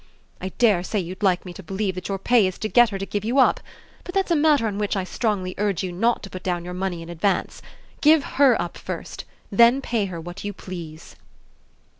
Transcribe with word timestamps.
I 0.41 0.49
dare 0.57 0.81
say 0.81 0.97
you'd 0.97 1.21
like 1.21 1.45
me 1.45 1.53
to 1.53 1.61
believe 1.61 1.93
that 1.93 2.07
your 2.09 2.17
pay 2.17 2.47
is 2.47 2.57
to 2.57 2.67
get 2.67 2.89
her 2.89 2.97
to 2.97 3.05
give 3.05 3.23
you 3.23 3.37
up; 3.37 3.59
but 4.03 4.15
that's 4.15 4.31
a 4.31 4.35
matter 4.35 4.65
on 4.65 4.79
which 4.79 4.95
I 4.97 5.03
strongly 5.03 5.53
urge 5.59 5.83
you 5.83 5.91
not 5.91 6.23
to 6.23 6.29
put 6.31 6.41
down 6.41 6.65
your 6.65 6.73
money 6.73 7.03
in 7.03 7.09
advance. 7.11 7.61
Give 8.01 8.23
HER 8.23 8.59
up 8.59 8.79
first. 8.79 9.25
Then 9.51 9.79
pay 9.79 10.05
her 10.05 10.19
what 10.19 10.43
you 10.43 10.53
please!" 10.53 11.15